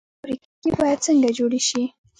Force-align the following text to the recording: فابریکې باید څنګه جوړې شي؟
فابریکې 0.19 0.69
باید 0.79 0.99
څنګه 1.05 1.29
جوړې 1.37 1.61
شي؟ 1.67 1.83